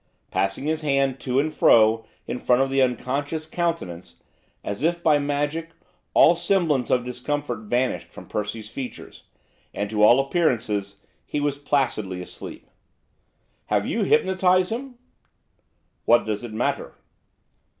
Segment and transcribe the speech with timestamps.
[0.31, 4.15] Passing his hand to and fro in front of the unconscious countenance,
[4.63, 5.73] as if by magic
[6.15, 9.25] all semblance of discomfort vanished from Percy's features,
[9.75, 12.65] and, to all appearances, he was placidly asleep.
[13.67, 14.95] 'Have you hypnotised him?'
[16.05, 16.95] 'What does it matter?